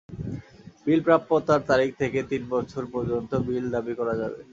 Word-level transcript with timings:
বিল 0.85 0.99
প্রাপ্যতার 1.07 1.61
তারিখ 1.69 1.89
থেকে 2.01 2.19
তিন 2.31 2.43
বছর 2.53 2.83
পর্যন্ত 2.93 3.31
বিল 3.47 3.65
দাবি 3.75 3.93
করা 3.99 4.13
যাবে। 4.21 4.39